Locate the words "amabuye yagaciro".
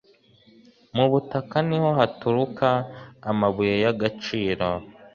3.29-4.67